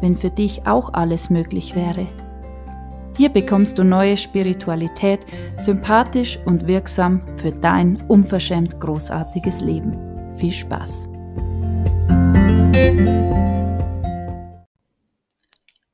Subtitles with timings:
[0.00, 2.06] wenn für dich auch alles möglich wäre.
[3.16, 5.20] Hier bekommst du neue Spiritualität,
[5.58, 10.36] sympathisch und wirksam für dein unverschämt großartiges Leben.
[10.36, 11.08] Viel Spaß!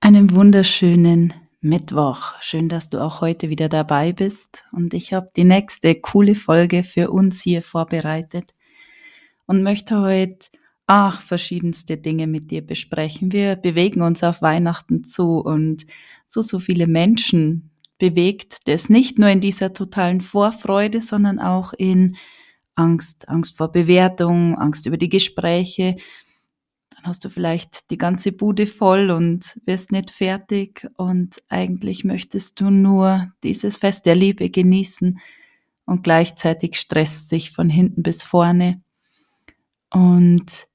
[0.01, 2.33] Einen wunderschönen Mittwoch.
[2.41, 4.67] Schön, dass du auch heute wieder dabei bist.
[4.73, 8.53] Und ich habe die nächste coole Folge für uns hier vorbereitet
[9.47, 10.49] und möchte heute
[10.87, 13.33] ach, verschiedenste Dinge mit dir besprechen.
[13.33, 15.87] Wir bewegen uns auf Weihnachten zu und
[16.27, 22.17] so, so viele Menschen bewegt das nicht nur in dieser totalen Vorfreude, sondern auch in
[22.75, 25.97] Angst, Angst vor Bewertung, Angst über die Gespräche.
[26.91, 32.61] Dann hast du vielleicht die ganze Bude voll und wirst nicht fertig und eigentlich möchtest
[32.61, 35.21] du nur dieses Fest der Liebe genießen
[35.85, 38.83] und gleichzeitig stresst sich von hinten bis vorne.
[39.91, 40.67] Und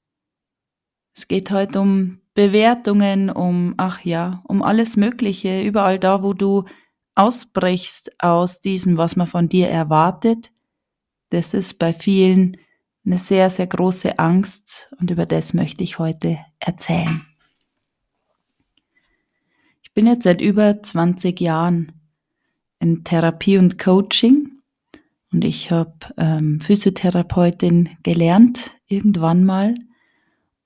[1.18, 6.64] es geht heute um Bewertungen, um, ach ja, um alles Mögliche, überall da, wo du
[7.16, 10.52] ausbrichst aus diesem, was man von dir erwartet.
[11.30, 12.56] Das ist bei vielen
[13.04, 17.26] eine sehr, sehr große Angst und über das möchte ich heute erzählen.
[19.82, 21.90] Ich bin jetzt seit über 20 Jahren
[22.78, 24.60] in Therapie und Coaching
[25.32, 29.74] und ich habe ähm, Physiotherapeutin gelernt irgendwann mal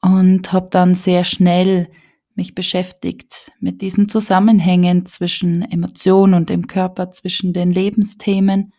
[0.02, 1.88] und habe dann sehr schnell
[2.34, 8.72] mich beschäftigt mit diesen Zusammenhängen zwischen Emotion und dem Körper, zwischen den Lebensthemen,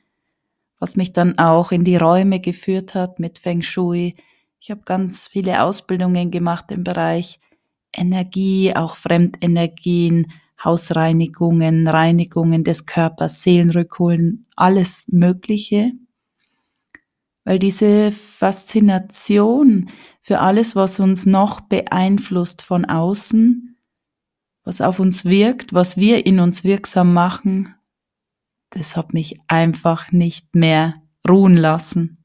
[0.79, 4.15] was mich dann auch in die Räume geführt hat mit Feng Shui.
[4.59, 7.39] Ich habe ganz viele Ausbildungen gemacht im Bereich
[7.93, 10.31] Energie, auch Fremdenergien,
[10.63, 15.91] Hausreinigungen, Reinigungen des Körpers, Seelenrückholen, alles Mögliche.
[17.43, 19.89] Weil diese Faszination
[20.23, 23.77] für alles, was uns noch beeinflusst von außen,
[24.63, 27.75] was auf uns wirkt, was wir in uns wirksam machen,
[28.69, 32.23] das hat mich einfach nicht mehr ruhen lassen.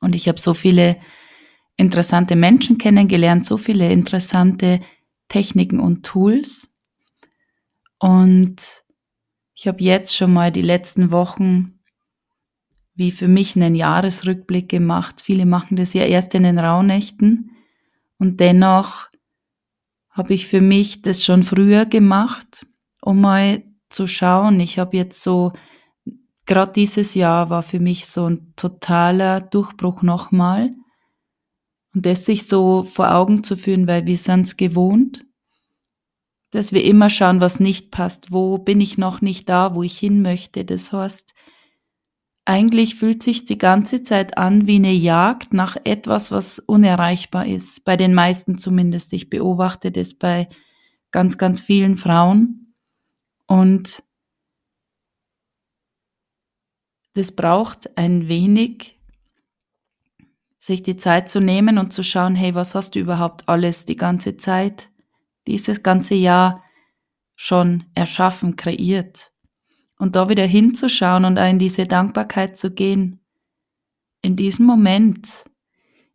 [0.00, 0.98] Und ich habe so viele
[1.78, 4.80] interessante Menschen kennengelernt, so viele interessante
[5.28, 6.76] Techniken und Tools.
[7.98, 8.84] Und
[9.54, 11.77] ich habe jetzt schon mal die letzten Wochen
[12.98, 15.20] wie für mich einen Jahresrückblick gemacht.
[15.22, 17.52] Viele machen das ja erst in den Rauhnächten
[18.18, 19.06] und dennoch
[20.10, 22.66] habe ich für mich das schon früher gemacht,
[23.00, 24.58] um mal zu schauen.
[24.58, 25.52] Ich habe jetzt so,
[26.44, 30.74] gerade dieses Jahr war für mich so ein totaler Durchbruch nochmal.
[31.94, 35.24] Und das sich so vor Augen zu führen, weil wir sind es gewohnt,
[36.50, 38.32] dass wir immer schauen, was nicht passt.
[38.32, 40.64] Wo bin ich noch nicht da, wo ich hin möchte?
[40.64, 41.34] Das heißt,
[42.48, 47.84] eigentlich fühlt sich die ganze Zeit an wie eine Jagd nach etwas, was unerreichbar ist.
[47.84, 49.12] Bei den meisten zumindest.
[49.12, 50.48] Ich beobachte das bei
[51.10, 52.74] ganz, ganz vielen Frauen.
[53.46, 54.02] Und
[57.12, 58.98] das braucht ein wenig,
[60.58, 63.96] sich die Zeit zu nehmen und zu schauen, hey, was hast du überhaupt alles die
[63.96, 64.90] ganze Zeit,
[65.46, 66.64] dieses ganze Jahr
[67.36, 69.32] schon erschaffen, kreiert?
[69.98, 73.20] Und da wieder hinzuschauen und in diese Dankbarkeit zu gehen.
[74.22, 75.44] In diesem Moment,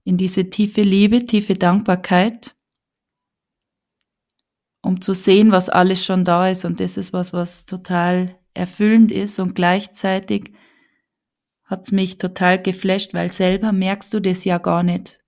[0.03, 2.55] in diese tiefe Liebe, tiefe Dankbarkeit,
[4.81, 6.65] um zu sehen, was alles schon da ist.
[6.65, 10.51] Und das ist was, was total erfüllend ist und gleichzeitig
[11.63, 15.19] hat's mich total geflasht, weil selber merkst du das ja gar nicht.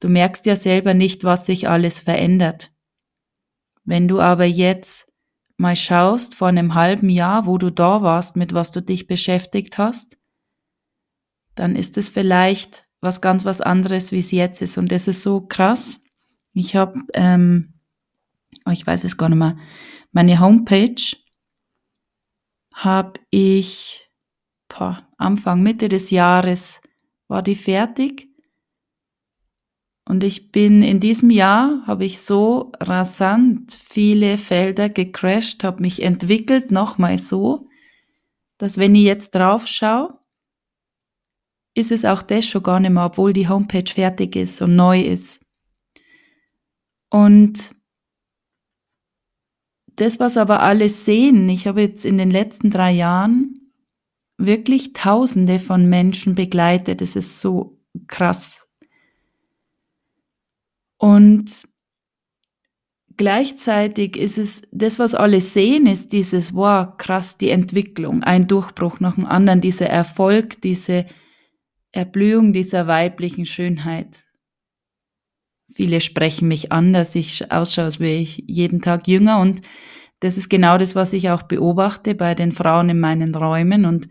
[0.00, 2.72] Du merkst ja selber nicht, was sich alles verändert.
[3.84, 5.08] Wenn du aber jetzt
[5.58, 9.78] mal schaust vor einem halben Jahr, wo du da warst, mit was du dich beschäftigt
[9.78, 10.18] hast,
[11.54, 14.78] dann ist es vielleicht was ganz was anderes, wie es jetzt ist.
[14.78, 16.02] Und das ist so krass.
[16.52, 17.74] Ich habe, ähm,
[18.64, 19.56] oh, ich weiß es gar nicht mehr,
[20.12, 21.16] meine Homepage
[22.72, 24.08] habe ich
[24.68, 26.80] boah, Anfang, Mitte des Jahres
[27.26, 28.27] war die fertig
[30.08, 36.02] und ich bin in diesem Jahr, habe ich so rasant viele Felder gecrashed, habe mich
[36.02, 37.68] entwickelt, nochmal so,
[38.56, 40.14] dass wenn ich jetzt drauf schaue,
[41.74, 45.02] ist es auch das schon gar nicht mehr, obwohl die Homepage fertig ist und neu
[45.02, 45.42] ist.
[47.10, 47.74] Und
[49.94, 53.54] das, was aber alle sehen, ich habe jetzt in den letzten drei Jahren
[54.38, 57.02] wirklich Tausende von Menschen begleitet.
[57.02, 58.67] Das ist so krass.
[60.98, 61.66] Und
[63.16, 69.00] gleichzeitig ist es, das, was alle sehen, ist dieses, wow, krass, die Entwicklung, ein Durchbruch
[69.00, 71.06] nach dem anderen, dieser Erfolg, diese
[71.92, 74.24] Erblühung dieser weiblichen Schönheit.
[75.72, 79.62] Viele sprechen mich an, dass ich ausschaue, als wäre ich jeden Tag jünger und
[80.20, 84.08] das ist genau das, was ich auch beobachte bei den Frauen in meinen Räumen und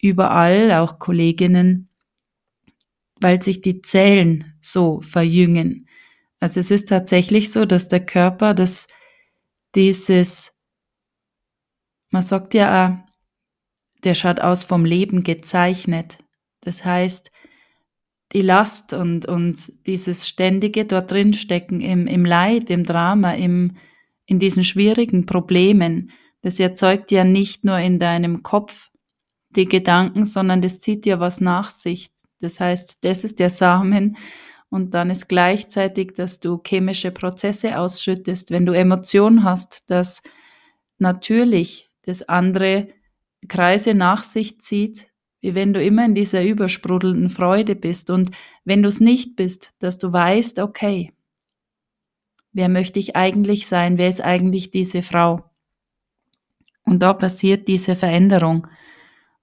[0.00, 1.90] überall, auch Kolleginnen,
[3.20, 5.86] weil sich die Zellen so verjüngen.
[6.40, 8.86] Also es ist tatsächlich so, dass der Körper das,
[9.74, 10.52] dieses,
[12.10, 13.04] man sagt ja,
[14.02, 16.18] der schaut aus vom Leben gezeichnet.
[16.62, 17.30] Das heißt,
[18.32, 23.76] die Last und, und dieses ständige dort drin stecken im, im Leid, im Drama, im,
[24.24, 26.12] in diesen schwierigen Problemen,
[26.42, 28.88] das erzeugt ja nicht nur in deinem Kopf
[29.50, 32.08] die Gedanken, sondern das zieht ja was nach sich.
[32.40, 34.16] Das heißt, das ist der Samen
[34.70, 40.22] und dann ist gleichzeitig, dass du chemische Prozesse ausschüttest, wenn du Emotionen hast, dass
[40.98, 42.88] natürlich das andere
[43.48, 45.08] Kreise nach sich zieht,
[45.40, 48.30] wie wenn du immer in dieser übersprudelnden Freude bist und
[48.64, 51.12] wenn du es nicht bist, dass du weißt, okay,
[52.52, 55.44] wer möchte ich eigentlich sein, wer ist eigentlich diese Frau?
[56.84, 58.66] Und da passiert diese Veränderung.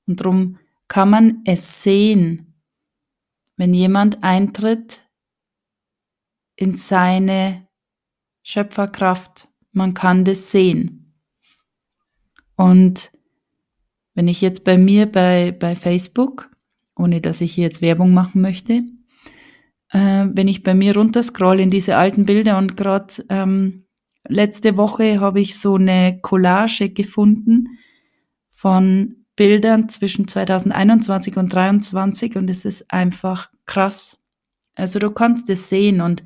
[0.06, 2.54] Und darum kann man es sehen,
[3.58, 5.07] wenn jemand eintritt
[6.58, 7.68] in seine
[8.44, 9.48] Schöpferkraft.
[9.72, 11.14] Man kann das sehen.
[12.56, 13.12] Und
[14.16, 16.50] wenn ich jetzt bei mir bei, bei Facebook,
[16.98, 18.84] ohne dass ich hier jetzt Werbung machen möchte,
[19.92, 23.86] äh, wenn ich bei mir runterscroll in diese alten Bilder und gerade ähm,
[24.28, 27.78] letzte Woche habe ich so eine Collage gefunden
[28.50, 34.20] von Bildern zwischen 2021 und 2023 und es ist einfach krass.
[34.78, 36.24] Also du kannst es sehen und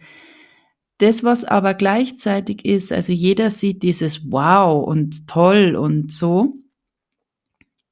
[0.99, 6.61] das, was aber gleichzeitig ist, also jeder sieht dieses Wow und toll und so,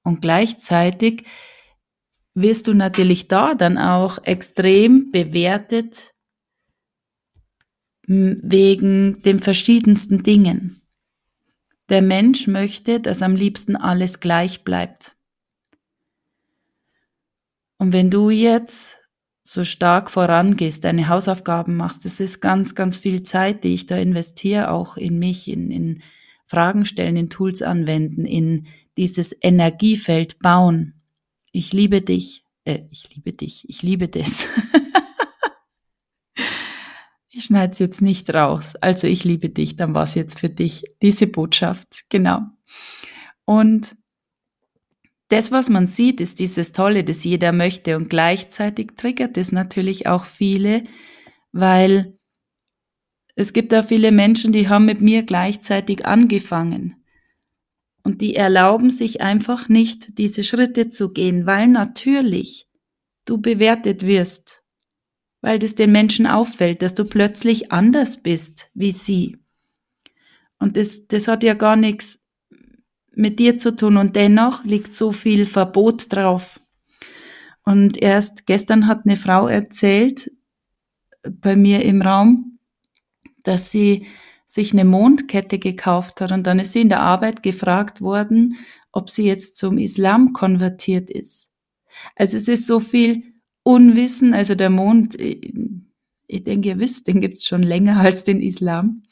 [0.04, 1.24] und gleichzeitig
[2.34, 6.14] wirst du natürlich da dann auch extrem bewertet
[8.08, 10.82] wegen den verschiedensten Dingen.
[11.90, 15.16] Der Mensch möchte, dass am liebsten alles gleich bleibt.
[17.78, 18.99] Und wenn du jetzt
[19.50, 23.98] so stark vorangehst, deine Hausaufgaben machst, das ist ganz, ganz viel Zeit, die ich da
[23.98, 26.04] investiere, auch in mich, in, in
[26.46, 31.02] Fragen stellen, in Tools anwenden, in dieses Energiefeld bauen.
[31.52, 32.44] Ich liebe dich.
[32.64, 33.68] Äh, ich liebe dich.
[33.68, 34.48] Ich liebe das.
[37.30, 38.76] ich schneide es jetzt nicht raus.
[38.76, 39.76] Also ich liebe dich.
[39.78, 42.04] Dann war es jetzt für dich diese Botschaft.
[42.10, 42.42] Genau.
[43.46, 43.96] Und
[45.30, 47.96] das, was man sieht, ist dieses Tolle, das jeder möchte.
[47.96, 50.84] Und gleichzeitig triggert es natürlich auch viele,
[51.52, 52.18] weil
[53.36, 56.96] es gibt da viele Menschen, die haben mit mir gleichzeitig angefangen.
[58.04, 62.68] Und die erlauben sich einfach nicht, diese Schritte zu gehen, weil natürlich
[63.26, 64.64] du bewertet wirst,
[65.42, 69.38] weil das den Menschen auffällt, dass du plötzlich anders bist wie sie.
[70.58, 72.19] Und das, das hat ja gar nichts
[73.16, 76.60] mit dir zu tun und dennoch liegt so viel Verbot drauf.
[77.64, 80.32] Und erst gestern hat eine Frau erzählt,
[81.24, 82.60] bei mir im Raum,
[83.44, 84.08] dass sie
[84.46, 88.56] sich eine Mondkette gekauft hat und dann ist sie in der Arbeit gefragt worden,
[88.92, 91.50] ob sie jetzt zum Islam konvertiert ist.
[92.16, 93.24] Also es ist so viel
[93.64, 95.40] Unwissen, also der Mond, äh,
[96.28, 99.04] ich denke, ihr wisst, den gibt's schon länger als den Islam.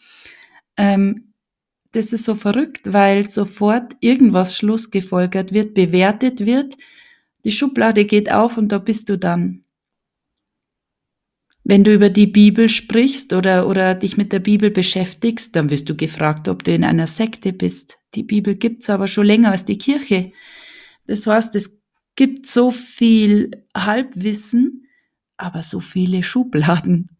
[0.77, 1.26] Ähm,
[1.98, 6.77] das ist so verrückt, weil sofort irgendwas schlussgefolgert wird, bewertet wird,
[7.44, 9.63] die Schublade geht auf und da bist du dann
[11.70, 15.89] wenn du über die Bibel sprichst oder, oder dich mit der Bibel beschäftigst, dann wirst
[15.89, 18.00] du gefragt, ob du in einer Sekte bist.
[18.16, 20.32] Die Bibel gibt's aber schon länger als die Kirche.
[21.08, 21.77] Das heißt, es
[22.16, 24.88] gibt so viel Halbwissen,
[25.36, 27.18] aber so viele Schubladen.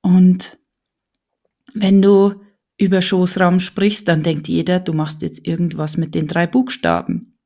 [0.00, 0.58] Und
[1.74, 2.40] wenn du
[2.80, 7.38] über Schoßraum sprichst, dann denkt jeder, du machst jetzt irgendwas mit den drei Buchstaben.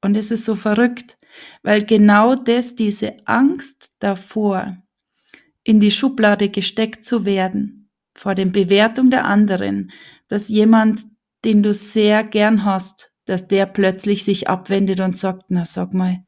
[0.00, 1.18] Und es ist so verrückt.
[1.62, 4.76] Weil genau das, diese Angst davor,
[5.64, 9.90] in die Schublade gesteckt zu werden, vor den Bewertung der anderen,
[10.28, 11.02] dass jemand,
[11.44, 16.24] den du sehr gern hast, dass der plötzlich sich abwendet und sagt, na sag mal,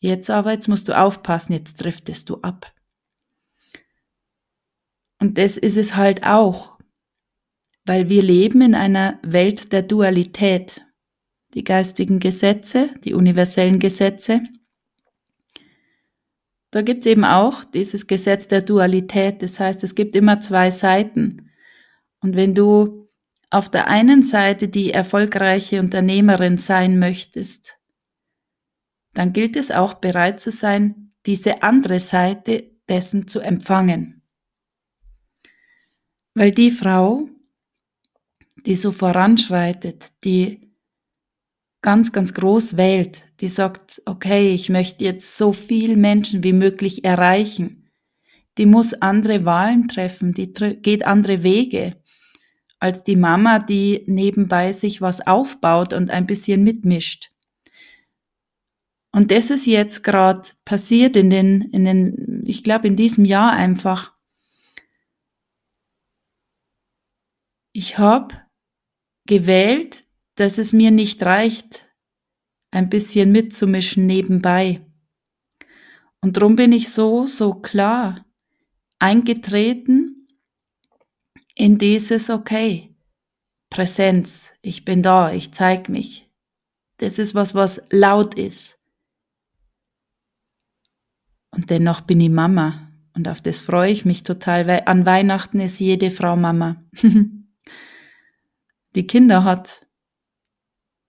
[0.00, 2.72] jetzt aber, jetzt musst du aufpassen, jetzt driftest du ab.
[5.20, 6.78] Und das ist es halt auch,
[7.84, 10.82] weil wir leben in einer Welt der Dualität.
[11.54, 14.40] Die geistigen Gesetze, die universellen Gesetze.
[16.70, 19.42] Da gibt es eben auch dieses Gesetz der Dualität.
[19.42, 21.50] Das heißt, es gibt immer zwei Seiten.
[22.20, 23.08] Und wenn du
[23.50, 27.78] auf der einen Seite die erfolgreiche Unternehmerin sein möchtest,
[29.14, 34.19] dann gilt es auch bereit zu sein, diese andere Seite dessen zu empfangen.
[36.34, 37.28] Weil die Frau,
[38.66, 40.70] die so voranschreitet, die
[41.82, 47.04] ganz, ganz groß wählt, die sagt, okay, ich möchte jetzt so viel Menschen wie möglich
[47.04, 47.90] erreichen,
[48.58, 51.96] die muss andere Wahlen treffen, die geht andere Wege
[52.78, 57.30] als die Mama, die nebenbei sich was aufbaut und ein bisschen mitmischt.
[59.12, 63.52] Und das ist jetzt gerade passiert in den, in den, ich glaube in diesem Jahr
[63.52, 64.14] einfach.
[67.72, 68.34] Ich habe
[69.26, 71.88] gewählt, dass es mir nicht reicht,
[72.72, 74.80] ein bisschen mitzumischen nebenbei.
[76.20, 78.24] Und drum bin ich so, so klar
[78.98, 80.28] eingetreten
[81.54, 82.94] in dieses, okay,
[83.70, 86.28] Präsenz, ich bin da, ich zeig mich.
[86.98, 88.78] Das ist was, was laut ist.
[91.50, 92.90] Und dennoch bin ich Mama.
[93.14, 96.84] Und auf das freue ich mich total, weil an Weihnachten ist jede Frau Mama.
[98.94, 99.86] Die Kinder hat.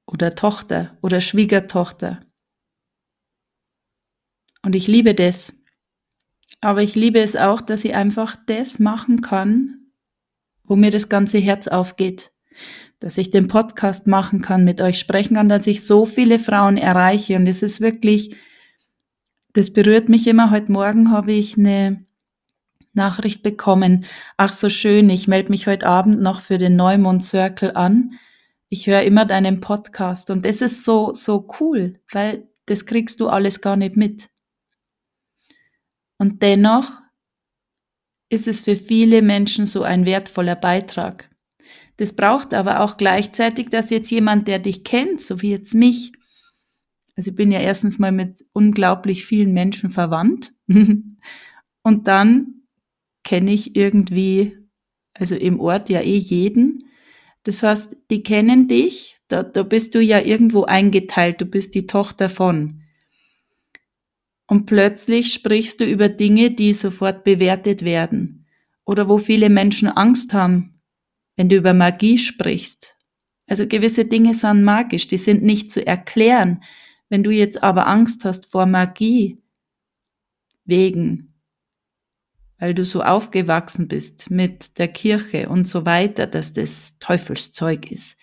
[0.06, 2.20] Oder Tochter oder Schwiegertochter.
[4.62, 5.54] Und ich liebe das.
[6.60, 9.92] Aber ich liebe es auch, dass ich einfach das machen kann,
[10.64, 12.32] wo mir das ganze Herz aufgeht.
[13.00, 16.78] Dass ich den Podcast machen kann, mit euch sprechen kann, dass ich so viele Frauen
[16.78, 17.36] erreiche.
[17.36, 18.36] Und es ist wirklich,
[19.54, 20.52] das berührt mich immer.
[20.52, 22.06] Heute Morgen habe ich eine
[22.94, 24.06] Nachricht bekommen.
[24.38, 28.20] Ach so schön, ich melde mich heute Abend noch für den Neumond Circle an.
[28.70, 33.28] Ich höre immer deinen Podcast und das ist so, so cool, weil das kriegst du
[33.28, 34.30] alles gar nicht mit.
[36.18, 37.02] Und dennoch
[38.30, 41.30] ist es für viele Menschen so ein wertvoller Beitrag.
[41.98, 46.14] Das braucht aber auch gleichzeitig, dass jetzt jemand, der dich kennt, so wie jetzt mich,
[47.16, 52.61] also ich bin ja erstens mal mit unglaublich vielen Menschen verwandt und dann
[53.24, 54.58] kenne ich irgendwie,
[55.14, 56.86] also im Ort ja eh jeden.
[57.44, 61.88] Das heißt, die kennen dich, da, da bist du ja irgendwo eingeteilt, du bist die
[61.88, 62.82] Tochter von.
[64.48, 68.46] Und plötzlich sprichst du über Dinge, die sofort bewertet werden.
[68.86, 70.82] Oder wo viele Menschen Angst haben,
[71.38, 72.98] wenn du über Magie sprichst.
[73.48, 76.64] Also gewisse Dinge sind magisch, die sind nicht zu erklären,
[77.10, 79.42] wenn du jetzt aber Angst hast vor Magie,
[80.66, 81.31] wegen,
[82.62, 88.20] weil du so aufgewachsen bist mit der Kirche und so weiter, dass das Teufelszeug ist,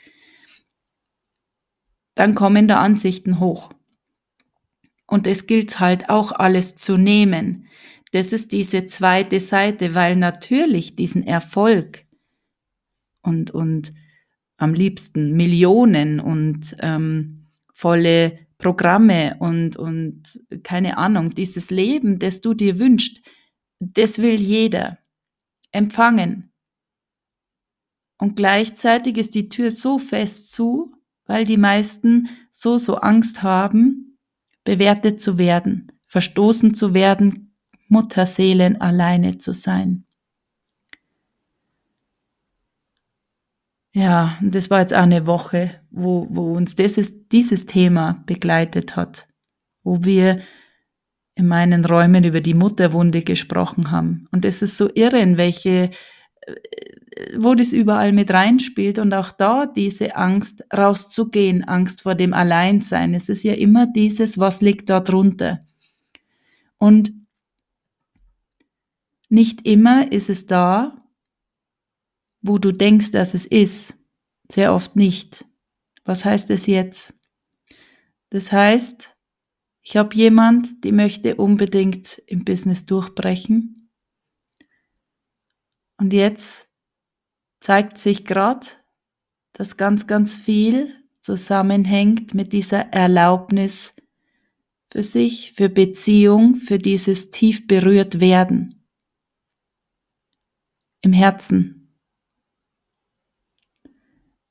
[2.14, 3.72] dann kommen da Ansichten hoch.
[5.08, 7.66] Und es gilt halt auch alles zu nehmen.
[8.12, 12.04] Das ist diese zweite Seite, weil natürlich diesen Erfolg
[13.22, 13.92] und, und
[14.56, 22.54] am liebsten Millionen und ähm, volle Programme und, und keine Ahnung, dieses Leben, das du
[22.54, 23.20] dir wünschst,
[23.80, 24.98] das will jeder
[25.72, 26.52] empfangen.
[28.18, 30.92] Und gleichzeitig ist die Tür so fest zu,
[31.26, 34.18] weil die meisten so, so Angst haben,
[34.64, 37.54] bewertet zu werden, verstoßen zu werden,
[37.88, 40.04] Mutterseelen alleine zu sein.
[43.94, 48.96] Ja, und das war jetzt auch eine Woche, wo, wo uns dieses, dieses Thema begleitet
[48.96, 49.26] hat,
[49.82, 50.40] wo wir
[51.38, 54.26] in meinen Räumen über die Mutterwunde gesprochen haben.
[54.32, 55.90] Und es ist so irre, in welche,
[56.40, 56.54] äh,
[57.36, 63.14] wo das überall mit reinspielt und auch da diese Angst rauszugehen, Angst vor dem Alleinsein.
[63.14, 65.60] Es ist ja immer dieses, was liegt da drunter.
[66.76, 67.12] Und
[69.28, 70.98] nicht immer ist es da,
[72.42, 73.94] wo du denkst, dass es ist.
[74.50, 75.44] Sehr oft nicht.
[76.04, 77.14] Was heißt es jetzt?
[78.30, 79.17] Das heißt,
[79.88, 83.90] ich habe jemand, die möchte unbedingt im Business durchbrechen.
[85.96, 86.68] Und jetzt
[87.60, 88.66] zeigt sich gerade,
[89.54, 93.96] dass ganz, ganz viel zusammenhängt mit dieser Erlaubnis
[94.90, 98.84] für sich, für Beziehung, für dieses tief berührt werden.
[101.00, 101.96] Im Herzen,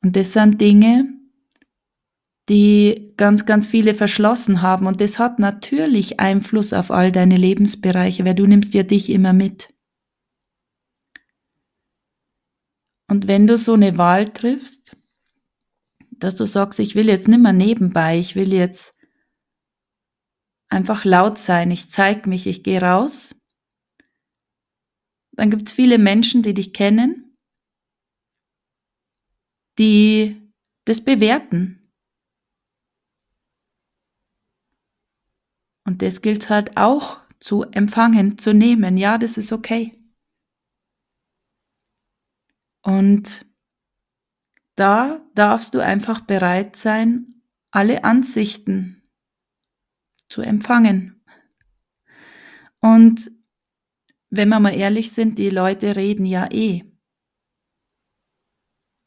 [0.02, 1.17] und das sind Dinge,
[2.50, 4.88] die ganz, ganz viele verschlossen haben.
[4.88, 9.34] Und das hat natürlich Einfluss auf all deine Lebensbereiche, weil du nimmst ja dich immer
[9.34, 9.74] mit.
[13.10, 14.98] Und wenn du so eine Wahl triffst,
[16.12, 18.98] dass du sagst, ich will jetzt nicht mehr nebenbei, ich will jetzt
[20.70, 23.36] einfach laut sein, ich zeig mich, ich gehe raus,
[25.32, 27.38] dann gibt es viele Menschen, die dich kennen,
[29.78, 30.52] die
[30.86, 31.77] das bewerten.
[35.88, 38.98] Und das gilt halt auch zu empfangen, zu nehmen.
[38.98, 39.98] Ja, das ist okay.
[42.84, 43.46] Und
[44.76, 47.42] da darfst du einfach bereit sein,
[47.72, 49.02] alle Ansichten
[50.28, 51.24] zu empfangen.
[52.82, 53.32] Und
[54.30, 56.84] wenn wir mal ehrlich sind, die Leute reden ja eh.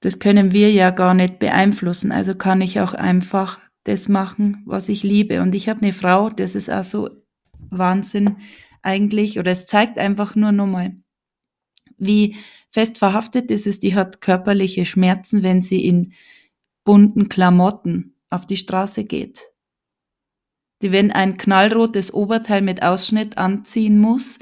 [0.01, 4.89] Das können wir ja gar nicht beeinflussen, also kann ich auch einfach das machen, was
[4.89, 5.41] ich liebe.
[5.43, 7.11] Und ich habe eine Frau, das ist auch so
[7.71, 8.37] Wahnsinn
[8.83, 10.97] eigentlich, oder es zeigt einfach nur nochmal,
[11.99, 12.37] wie
[12.71, 16.13] fest verhaftet ist es, die hat körperliche Schmerzen, wenn sie in
[16.85, 19.43] bunten Klamotten auf die Straße geht.
[20.83, 24.39] Die, wenn ein knallrotes Oberteil mit Ausschnitt anziehen muss,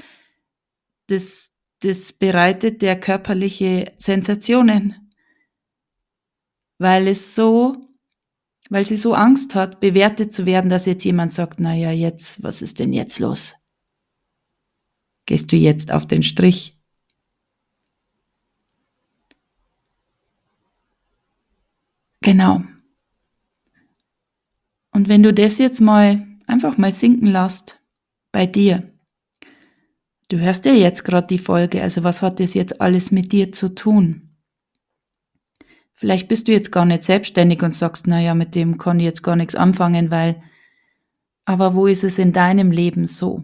[1.07, 5.11] das, das bereitet der körperliche Sensationen.
[6.77, 7.88] Weil es so,
[8.69, 12.41] weil sie so Angst hat, bewertet zu werden, dass jetzt jemand sagt, na ja, jetzt,
[12.43, 13.55] was ist denn jetzt los?
[15.25, 16.79] Gehst du jetzt auf den Strich?
[22.21, 22.63] Genau.
[24.91, 27.81] Und wenn du das jetzt mal einfach mal sinken lässt
[28.31, 28.91] bei dir,
[30.29, 33.51] du hörst ja jetzt gerade die Folge, also was hat das jetzt alles mit dir
[33.51, 34.28] zu tun?
[35.99, 39.21] Vielleicht bist du jetzt gar nicht selbstständig und sagst, naja, mit dem kann ich jetzt
[39.21, 40.41] gar nichts anfangen, weil,
[41.43, 43.43] aber wo ist es in deinem Leben so?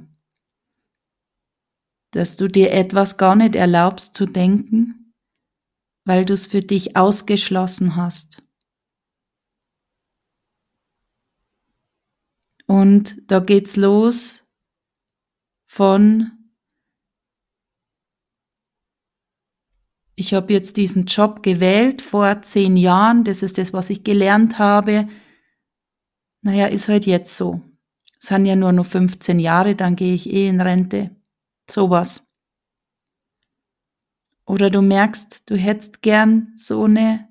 [2.12, 5.14] Dass du dir etwas gar nicht erlaubst zu denken,
[6.06, 8.42] weil du es für dich ausgeschlossen hast.
[12.68, 14.46] Und da geht's los
[15.66, 16.35] von
[20.16, 24.58] ich habe jetzt diesen Job gewählt vor zehn Jahren, das ist das, was ich gelernt
[24.60, 25.08] habe.
[26.42, 27.62] Naja, ist halt jetzt so.
[28.22, 31.12] Es sind ja nur noch 15 Jahre, dann gehe ich eh in Rente.
[31.70, 32.26] Sowas.
[34.46, 37.28] Oder du merkst, du hättest gern so eine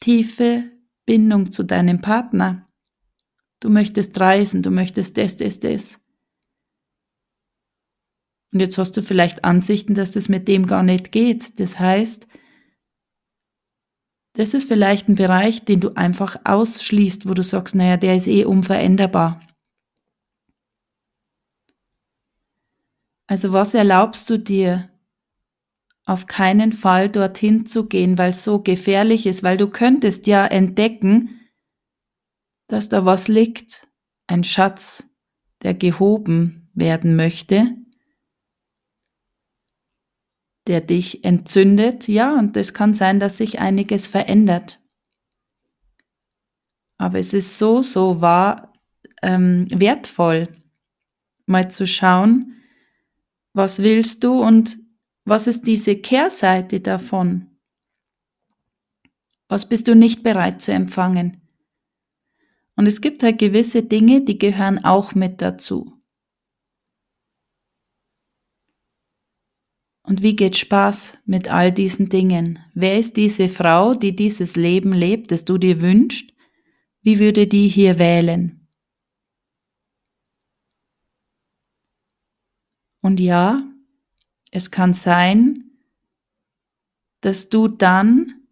[0.00, 0.64] tiefe
[1.06, 2.68] Bindung zu deinem Partner.
[3.60, 6.00] Du möchtest reisen, du möchtest das, das, das.
[8.56, 11.60] Und jetzt hast du vielleicht Ansichten, dass das mit dem gar nicht geht.
[11.60, 12.26] Das heißt,
[14.32, 18.28] das ist vielleicht ein Bereich, den du einfach ausschließt, wo du sagst, naja, der ist
[18.28, 19.46] eh unveränderbar.
[23.26, 24.88] Also was erlaubst du dir?
[26.06, 30.46] Auf keinen Fall dorthin zu gehen, weil es so gefährlich ist, weil du könntest ja
[30.46, 31.42] entdecken,
[32.68, 33.86] dass da was liegt,
[34.26, 35.04] ein Schatz,
[35.60, 37.76] der gehoben werden möchte,
[40.66, 44.80] der dich entzündet, ja, und es kann sein, dass sich einiges verändert.
[46.98, 48.72] Aber es ist so, so wahr
[49.22, 50.48] ähm, wertvoll,
[51.46, 52.54] mal zu schauen,
[53.52, 54.78] was willst du und
[55.24, 57.58] was ist diese Kehrseite davon?
[59.48, 61.40] Was bist du nicht bereit zu empfangen?
[62.76, 65.95] Und es gibt halt gewisse Dinge, die gehören auch mit dazu.
[70.06, 72.60] Und wie geht Spaß mit all diesen Dingen?
[72.74, 76.32] Wer ist diese Frau, die dieses Leben lebt, das du dir wünschst?
[77.02, 78.68] Wie würde die hier wählen?
[83.00, 83.64] Und ja,
[84.50, 85.70] es kann sein,
[87.20, 88.46] dass du dann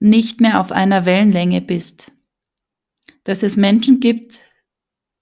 [0.00, 2.14] nicht mehr auf einer Wellenlänge bist
[3.24, 4.42] dass es Menschen gibt,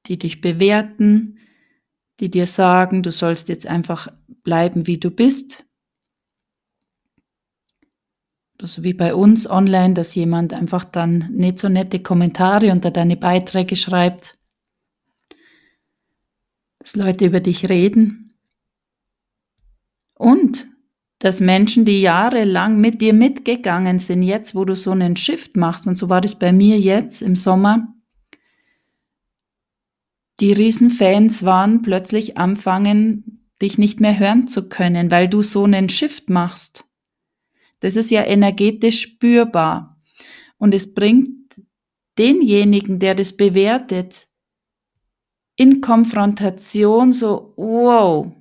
[0.07, 1.39] die dich bewerten,
[2.21, 4.09] die dir sagen, du sollst jetzt einfach
[4.45, 5.65] bleiben, wie du bist.
[8.61, 13.17] Also wie bei uns online, dass jemand einfach dann nicht so nette Kommentare unter deine
[13.17, 14.39] Beiträge schreibt,
[16.79, 18.35] dass Leute über dich reden
[20.17, 20.69] und
[21.19, 25.87] dass Menschen, die jahrelang mit dir mitgegangen sind, jetzt, wo du so einen Shift machst,
[25.87, 27.95] und so war das bei mir jetzt im Sommer,
[30.43, 35.89] die Riesenfans waren, plötzlich anfangen, dich nicht mehr hören zu können, weil du so einen
[35.89, 36.85] Shift machst.
[37.79, 40.03] Das ist ja energetisch spürbar.
[40.59, 41.61] Und es bringt
[42.19, 44.29] denjenigen, der das bewertet,
[45.57, 48.33] in Konfrontation so, wow,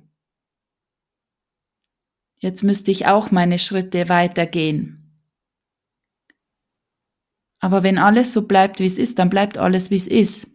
[2.42, 5.16] Jetzt müsste ich auch meine Schritte weitergehen.
[7.60, 10.51] Aber wenn alles so bleibt, wie es ist, dann bleibt alles, wie es ist.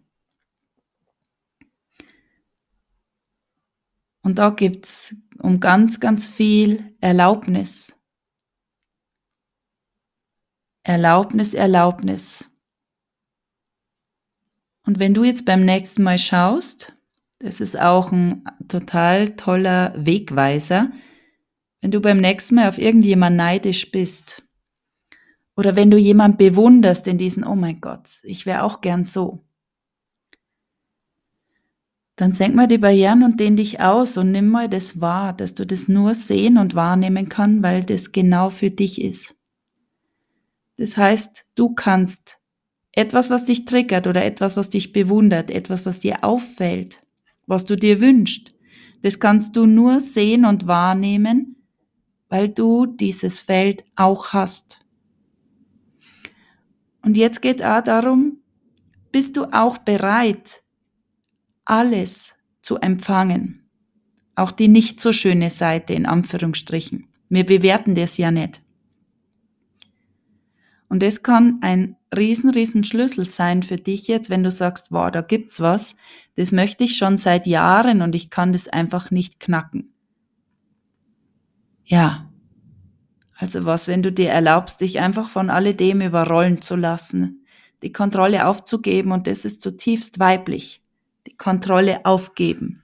[4.27, 7.95] Und da geht's um ganz, ganz viel Erlaubnis.
[10.83, 12.51] Erlaubnis, Erlaubnis.
[14.85, 16.93] Und wenn du jetzt beim nächsten Mal schaust,
[17.39, 20.91] das ist auch ein total toller Wegweiser,
[21.79, 24.43] wenn du beim nächsten Mal auf irgendjemand neidisch bist
[25.55, 29.46] oder wenn du jemand bewunderst in diesen, oh mein Gott, ich wäre auch gern so,
[32.17, 35.53] dann senk mal die Barrieren und dehn dich aus und nimm mal das wahr, dass
[35.53, 39.35] du das nur sehen und wahrnehmen kann, weil das genau für dich ist.
[40.77, 42.39] Das heißt, du kannst
[42.91, 47.03] etwas, was dich triggert oder etwas, was dich bewundert, etwas, was dir auffällt,
[47.45, 48.55] was du dir wünschst,
[49.03, 51.55] das kannst du nur sehen und wahrnehmen,
[52.29, 54.81] weil du dieses Feld auch hast.
[57.03, 58.39] Und jetzt geht auch darum,
[59.11, 60.63] bist du auch bereit,
[61.69, 63.69] alles zu empfangen?
[64.35, 67.07] Auch die nicht so schöne Seite in Anführungsstrichen.
[67.29, 68.61] Wir bewerten das ja nicht.
[70.89, 75.11] Und das kann ein riesen, riesen Schlüssel sein für dich jetzt, wenn du sagst, wow,
[75.11, 75.95] da gibt's was.
[76.35, 79.91] Das möchte ich schon seit Jahren und ich kann das einfach nicht knacken.
[81.83, 82.29] Ja.
[83.35, 87.45] Also was, wenn du dir erlaubst, dich einfach von alledem überrollen zu lassen,
[87.83, 90.81] die Kontrolle aufzugeben und das ist zutiefst weiblich.
[91.27, 92.83] Die Kontrolle aufgeben.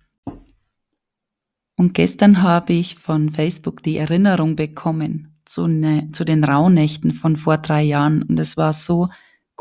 [1.78, 7.38] Und gestern habe ich von Facebook die Erinnerung bekommen, zu, ne, zu den Rauhnächten von
[7.38, 8.22] vor drei Jahren.
[8.24, 9.08] Und es war so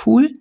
[0.05, 0.35] cool,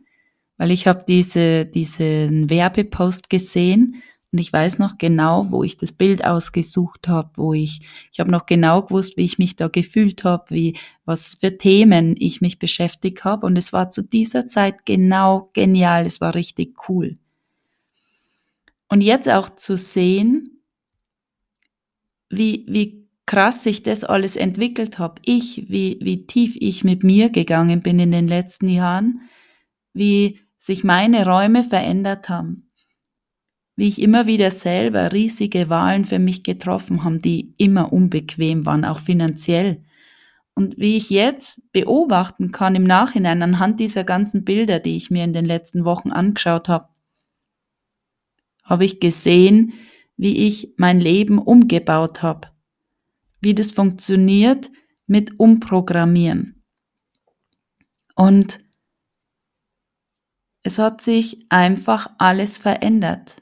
[0.57, 4.01] weil ich habe diese, diesen Werbepost gesehen
[4.31, 8.31] und ich weiß noch genau, wo ich das Bild ausgesucht habe, wo ich, ich habe
[8.31, 12.57] noch genau gewusst, wie ich mich da gefühlt habe, wie, was für Themen ich mich
[12.57, 13.45] beschäftigt habe.
[13.45, 17.19] Und es war zu dieser Zeit genau genial, es war richtig cool.
[18.91, 20.65] Und jetzt auch zu sehen,
[22.29, 25.21] wie, wie krass sich das alles entwickelt habe.
[25.23, 29.21] Ich, wie, wie tief ich mit mir gegangen bin in den letzten Jahren,
[29.93, 32.69] wie sich meine Räume verändert haben,
[33.77, 38.83] wie ich immer wieder selber riesige Wahlen für mich getroffen haben, die immer unbequem waren,
[38.83, 39.85] auch finanziell.
[40.53, 45.23] Und wie ich jetzt beobachten kann im Nachhinein anhand dieser ganzen Bilder, die ich mir
[45.23, 46.90] in den letzten Wochen angeschaut habe,
[48.71, 49.73] habe ich gesehen,
[50.17, 52.51] wie ich mein Leben umgebaut habe
[53.41, 54.71] wie das funktioniert
[55.07, 56.63] mit Umprogrammieren.
[58.15, 58.59] Und
[60.63, 63.41] es hat sich einfach alles verändert.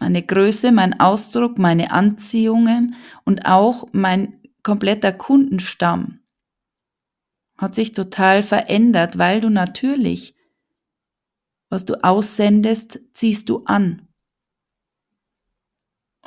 [0.00, 6.20] Meine Größe, mein Ausdruck, meine Anziehungen und auch mein kompletter Kundenstamm
[7.56, 10.34] hat sich total verändert, weil du natürlich,
[11.68, 14.09] was du aussendest, ziehst du an.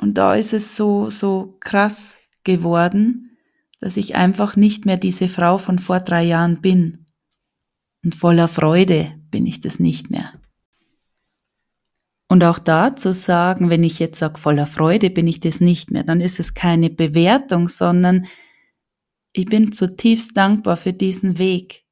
[0.04, 2.14] Und da ist es so, so krass,
[2.44, 3.38] geworden,
[3.80, 7.06] dass ich einfach nicht mehr diese Frau von vor drei Jahren bin.
[8.04, 10.34] Und voller Freude bin ich das nicht mehr.
[12.28, 15.90] Und auch da zu sagen, wenn ich jetzt sage, voller Freude bin ich das nicht
[15.90, 18.26] mehr, dann ist es keine Bewertung, sondern
[19.32, 21.86] ich bin zutiefst dankbar für diesen Weg.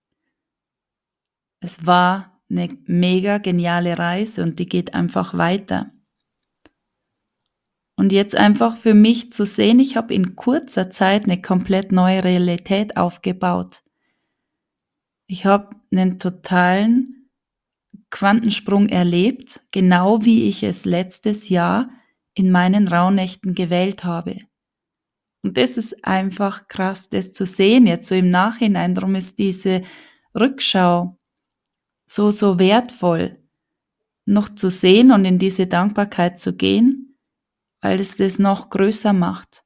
[1.61, 5.92] Es war eine mega geniale Reise und die geht einfach weiter.
[8.03, 12.25] Und jetzt einfach für mich zu sehen, ich habe in kurzer Zeit eine komplett neue
[12.25, 13.85] Realität aufgebaut.
[15.29, 17.31] Ich habe einen totalen
[18.11, 21.91] Quantensprung erlebt, genau wie ich es letztes Jahr
[22.35, 24.41] in meinen Rauhnächten gewählt habe.
[25.45, 28.97] Und das ist einfach krass, das zu sehen, jetzt so im Nachhinein.
[28.97, 29.83] Darum ist diese
[30.35, 31.17] Rückschau
[32.05, 33.38] so, so wertvoll,
[34.25, 37.11] noch zu sehen und in diese Dankbarkeit zu gehen
[37.83, 39.64] weil es das noch größer macht.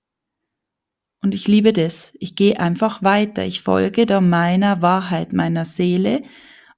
[1.23, 2.13] Und ich liebe das.
[2.19, 3.45] Ich gehe einfach weiter.
[3.45, 6.23] Ich folge da meiner Wahrheit, meiner Seele.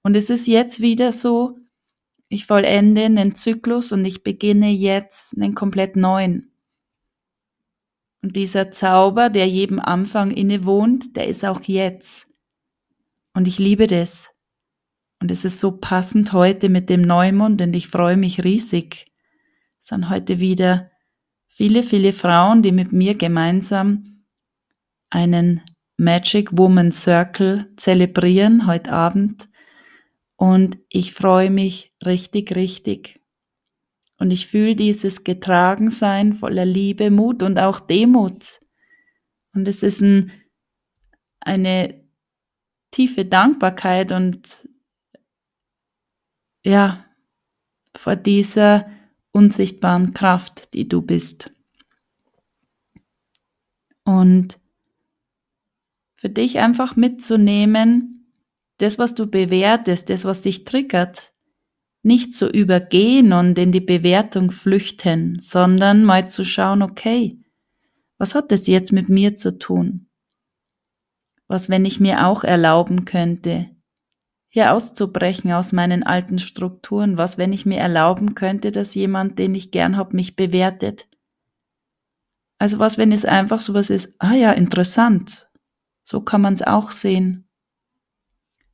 [0.03, 1.59] Und es ist jetzt wieder so,
[2.29, 6.53] ich vollende einen Zyklus und ich beginne jetzt einen komplett neuen.
[8.23, 12.27] Und dieser Zauber, der jedem Anfang innewohnt, der ist auch jetzt.
[13.33, 14.31] Und ich liebe das.
[15.21, 19.07] Und es ist so passend heute mit dem Neumond und ich freue mich riesig.
[19.81, 20.91] Es sind heute wieder
[21.49, 24.25] viele, viele Frauen, die mit mir gemeinsam
[25.11, 25.63] einen
[25.97, 29.49] Magic Woman Circle zelebrieren heute Abend.
[30.37, 33.21] Und ich freue mich richtig, richtig.
[34.19, 38.61] Und ich fühle dieses Getragensein voller Liebe, Mut und auch Demut.
[39.55, 40.31] Und es ist ein,
[41.41, 42.05] eine
[42.91, 44.69] tiefe Dankbarkeit und
[46.65, 47.05] ja,
[47.97, 48.89] vor dieser
[49.39, 51.53] unsichtbaren Kraft, die du bist.
[54.05, 54.59] Und
[56.17, 58.33] für dich einfach mitzunehmen,
[58.79, 61.33] das, was du bewertest, das, was dich triggert,
[62.03, 67.41] nicht zu übergehen und in die Bewertung flüchten, sondern mal zu schauen, okay,
[68.19, 70.09] was hat das jetzt mit mir zu tun?
[71.47, 73.71] Was, wenn ich mir auch erlauben könnte,
[74.49, 77.19] hier auszubrechen aus meinen alten Strukturen?
[77.19, 81.09] Was, wenn ich mir erlauben könnte, dass jemand, den ich gern hab, mich bewertet?
[82.59, 85.49] Also was, wenn es einfach sowas ist, ah ja, interessant.
[86.03, 87.49] So kann man es auch sehen.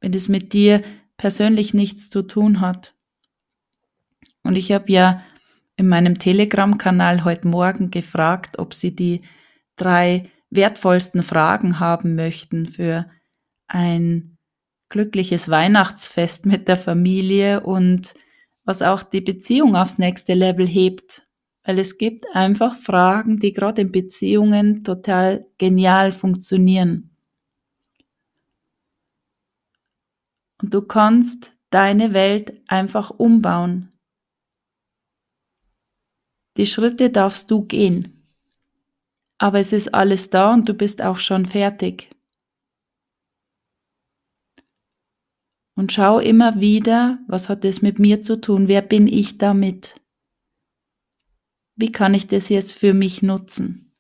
[0.01, 0.83] Wenn es mit dir
[1.17, 2.95] persönlich nichts zu tun hat.
[4.43, 5.23] Und ich habe ja
[5.77, 9.23] in meinem Telegram-Kanal heute Morgen gefragt, ob Sie die
[9.77, 13.11] drei wertvollsten Fragen haben möchten für
[13.67, 14.34] ein
[14.95, 18.15] glückliches Weihnachtsfest mit der Familie und
[18.65, 21.27] was auch die Beziehung aufs nächste Level hebt.
[21.65, 27.11] Weil es gibt einfach Fragen, die gerade in Beziehungen total genial funktionieren.
[30.63, 33.93] Und du kannst deine Welt einfach umbauen.
[36.57, 38.29] Die Schritte darfst du gehen.
[39.39, 42.11] Aber es ist alles da und du bist auch schon fertig.
[45.75, 48.69] Und schau immer wieder, was hat es mit mir zu tun?
[48.69, 50.01] Wer bin ich damit?
[51.75, 53.97] Wie kann ich das jetzt für mich nutzen?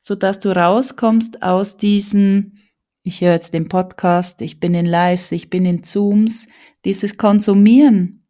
[0.00, 2.62] Sodass du rauskommst aus diesen,
[3.02, 6.48] ich höre jetzt den Podcast, ich bin in Lives, ich bin in Zooms,
[6.84, 8.28] dieses Konsumieren.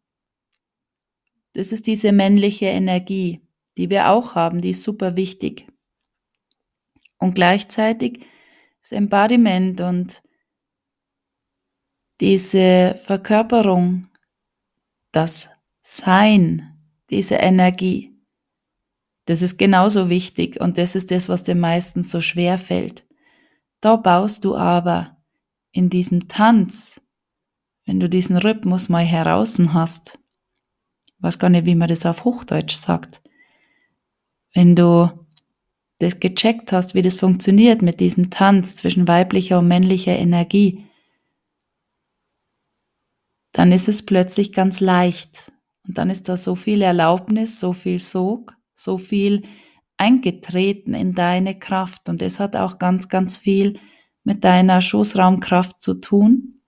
[1.53, 5.67] Das ist diese männliche Energie die wir auch haben, die ist super wichtig.
[7.19, 8.25] Und gleichzeitig
[8.81, 10.23] das Embodiment und
[12.21, 14.07] diese Verkörperung,
[15.11, 15.49] das
[15.83, 16.73] Sein,
[17.09, 18.17] diese Energie,
[19.27, 23.05] das ist genauso wichtig und das ist das, was den meisten so schwer fällt.
[23.81, 25.17] Da baust du aber
[25.71, 27.01] in diesem Tanz,
[27.85, 30.17] wenn du diesen Rhythmus mal heraus hast,
[31.05, 33.21] ich weiß gar nicht, wie man das auf Hochdeutsch sagt,
[34.53, 35.11] wenn du
[35.99, 40.86] das gecheckt hast, wie das funktioniert mit diesem Tanz zwischen weiblicher und männlicher Energie,
[43.57, 45.51] dann ist es plötzlich ganz leicht.
[45.87, 49.47] Und dann ist da so viel Erlaubnis, so viel Sog, so viel
[49.97, 52.07] eingetreten in deine Kraft.
[52.07, 53.79] Und es hat auch ganz, ganz viel
[54.23, 56.61] mit deiner Schoßraumkraft zu tun.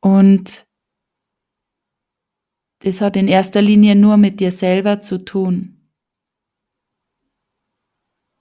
[0.00, 0.66] Und
[2.78, 5.90] das hat in erster Linie nur mit dir selber zu tun.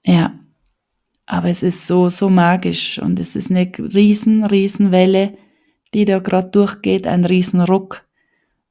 [0.06, 0.40] Ja,
[1.26, 5.38] aber es ist so, so magisch und es ist eine riesen, riesen Welle,
[5.94, 8.08] die da gerade durchgeht, ein riesen Ruck.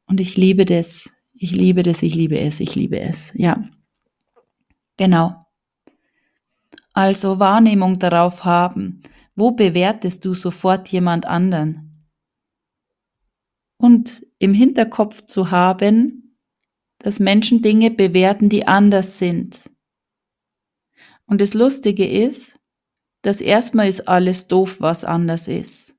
[0.06, 1.10] Und ich liebe das.
[1.34, 3.32] Ich liebe das, ich liebe es, ich liebe es.
[3.34, 3.68] Ja.
[4.96, 5.38] Genau.
[6.92, 9.02] Also Wahrnehmung darauf haben.
[9.36, 12.08] Wo bewertest du sofort jemand anderen?
[13.76, 16.36] Und im Hinterkopf zu haben,
[16.98, 19.70] dass Menschen Dinge bewerten, die anders sind.
[21.26, 22.58] Und das Lustige ist,
[23.22, 25.94] dass erstmal ist alles doof, was anders ist.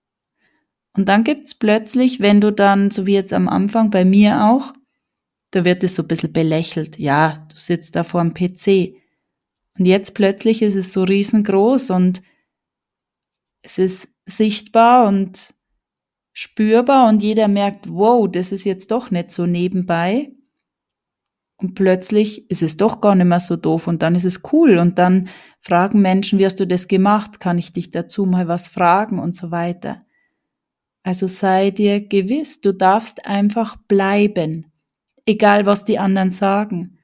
[0.93, 4.73] Und dann gibt's plötzlich, wenn du dann, so wie jetzt am Anfang bei mir auch,
[5.51, 6.99] da wird es so ein bisschen belächelt.
[6.99, 8.95] Ja, du sitzt da vor dem PC.
[9.77, 12.21] Und jetzt plötzlich ist es so riesengroß und
[13.61, 15.53] es ist sichtbar und
[16.33, 20.31] spürbar und jeder merkt, wow, das ist jetzt doch nicht so nebenbei.
[21.57, 24.77] Und plötzlich ist es doch gar nicht mehr so doof und dann ist es cool
[24.77, 25.27] und dann
[25.59, 27.41] fragen Menschen, wie hast du das gemacht?
[27.41, 30.05] Kann ich dich dazu mal was fragen und so weiter.
[31.03, 34.71] Also sei dir gewiss, du darfst einfach bleiben,
[35.25, 36.99] egal was die anderen sagen.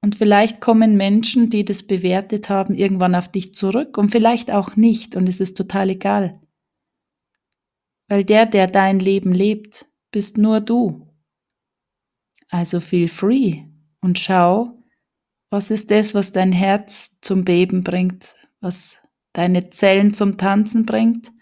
[0.00, 4.76] Und vielleicht kommen Menschen, die das bewertet haben, irgendwann auf dich zurück und vielleicht auch
[4.76, 6.40] nicht und es ist total egal.
[8.08, 11.08] Weil der, der dein Leben lebt, bist nur du
[12.48, 13.64] also feel free
[14.00, 14.82] und schau,
[15.50, 18.96] was ist das, was dein Herz zum Beben bringt, was
[19.32, 21.32] deine Zellen zum Tanzen bringt,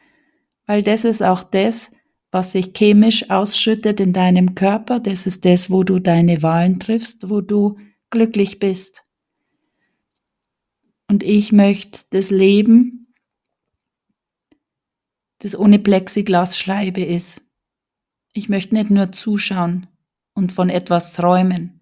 [0.66, 1.92] weil das ist auch das,
[2.30, 7.30] was sich chemisch ausschüttet in deinem Körper, das ist das, wo du deine Wahlen triffst,
[7.30, 7.78] wo du
[8.10, 9.04] glücklich bist.
[11.08, 13.14] Und ich möchte das Leben,
[15.38, 17.42] das ohne Plexiglasscheibe ist.
[18.32, 19.86] Ich möchte nicht nur zuschauen,
[20.36, 21.80] und von etwas träumen,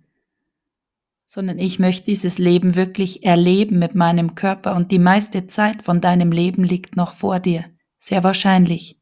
[1.27, 6.01] sondern ich möchte dieses Leben wirklich erleben mit meinem Körper und die meiste Zeit von
[6.01, 7.65] deinem Leben liegt noch vor dir,
[8.05, 9.01] sehr wahrscheinlich.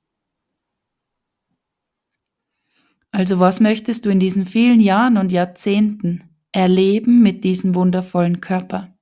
[3.10, 8.96] Also was möchtest du in diesen vielen Jahren und Jahrzehnten erleben mit diesem wundervollen Körper?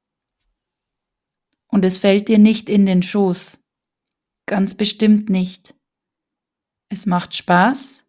[1.68, 3.62] Und es fällt dir nicht in den Schoß.
[4.46, 5.74] Ganz bestimmt nicht.
[6.88, 8.04] Es macht Spaß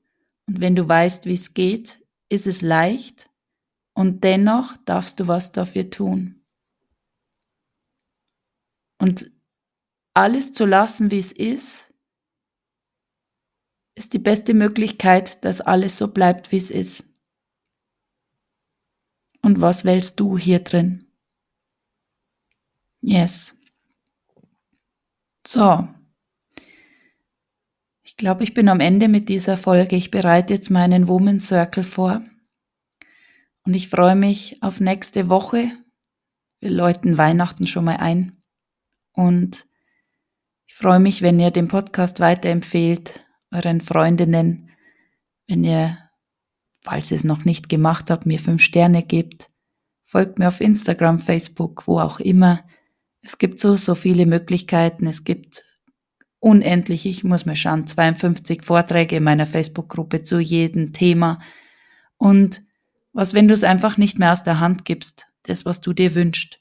[0.47, 3.30] und wenn du weißt, wie es geht, ist es leicht
[3.93, 6.41] und dennoch darfst du was dafür tun.
[8.97, 9.30] Und
[10.13, 11.93] alles zu lassen, wie es ist,
[13.95, 17.06] ist die beste Möglichkeit, dass alles so bleibt, wie es ist.
[19.41, 21.08] Und was wählst du hier drin?
[23.02, 23.56] Yes.
[25.45, 25.88] So.
[28.04, 29.95] Ich glaube, ich bin am Ende mit dieser Folge.
[29.95, 32.24] Ich bereite jetzt meinen Woman Circle vor.
[33.63, 35.71] Und ich freue mich auf nächste Woche.
[36.60, 38.41] Wir läuten Weihnachten schon mal ein.
[39.13, 39.67] Und
[40.81, 44.71] freue mich, wenn ihr den Podcast weiterempfehlt, euren Freundinnen,
[45.47, 45.99] wenn ihr,
[46.81, 49.47] falls ihr es noch nicht gemacht habt, mir fünf Sterne gebt.
[50.01, 52.63] Folgt mir auf Instagram, Facebook, wo auch immer.
[53.21, 55.05] Es gibt so, so viele Möglichkeiten.
[55.05, 55.63] Es gibt
[56.39, 61.39] unendlich, ich muss mal schauen, 52 Vorträge in meiner Facebook-Gruppe zu jedem Thema.
[62.17, 62.63] Und
[63.13, 66.15] was, wenn du es einfach nicht mehr aus der Hand gibst, das, was du dir
[66.15, 66.61] wünschst?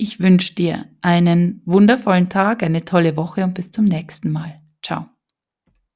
[0.00, 4.62] Ich wünsche dir einen wundervollen Tag, eine tolle Woche und bis zum nächsten Mal.
[4.80, 5.06] Ciao.